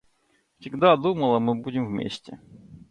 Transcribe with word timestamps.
Всегда 0.57 0.97
думала, 0.97 1.37
мы 1.37 1.53
будем 1.53 1.85
вместе. 1.85 2.39